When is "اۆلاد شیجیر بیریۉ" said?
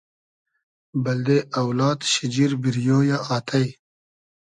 1.59-2.99